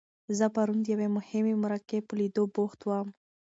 زه 0.37 0.45
پرون 0.55 0.79
د 0.81 0.85
یوې 0.93 1.07
مهمې 1.17 1.53
مرکې 1.63 1.99
په 2.07 2.13
لیدو 2.19 2.43
بوخت 2.55 2.79
وم. 2.83 3.07